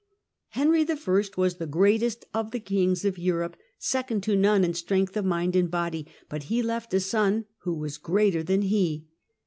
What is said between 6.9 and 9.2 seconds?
a son who was greater than he."